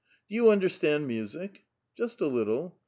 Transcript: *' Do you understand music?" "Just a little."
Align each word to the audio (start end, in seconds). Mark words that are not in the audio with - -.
*' 0.15 0.27
Do 0.29 0.33
you 0.33 0.49
understand 0.49 1.05
music?" 1.05 1.63
"Just 1.95 2.21
a 2.21 2.27
little." 2.27 2.75